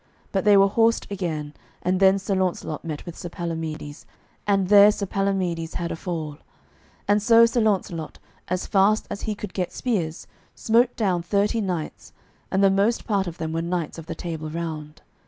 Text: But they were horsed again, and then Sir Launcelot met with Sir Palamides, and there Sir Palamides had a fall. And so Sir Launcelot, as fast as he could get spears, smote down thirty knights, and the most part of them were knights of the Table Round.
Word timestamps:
But 0.31 0.45
they 0.45 0.57
were 0.57 0.67
horsed 0.67 1.05
again, 1.11 1.53
and 1.83 1.99
then 1.99 2.17
Sir 2.17 2.33
Launcelot 2.33 2.83
met 2.83 3.05
with 3.05 3.15
Sir 3.15 3.29
Palamides, 3.29 4.07
and 4.47 4.67
there 4.67 4.91
Sir 4.91 5.05
Palamides 5.05 5.75
had 5.75 5.91
a 5.91 5.95
fall. 5.95 6.39
And 7.07 7.21
so 7.21 7.45
Sir 7.45 7.61
Launcelot, 7.61 8.17
as 8.47 8.65
fast 8.65 9.05
as 9.11 9.21
he 9.21 9.35
could 9.35 9.53
get 9.53 9.71
spears, 9.71 10.25
smote 10.55 10.95
down 10.95 11.21
thirty 11.21 11.61
knights, 11.61 12.13
and 12.49 12.63
the 12.63 12.71
most 12.71 13.05
part 13.05 13.27
of 13.27 13.37
them 13.37 13.53
were 13.53 13.61
knights 13.61 13.99
of 13.99 14.07
the 14.07 14.15
Table 14.15 14.49
Round. 14.49 15.03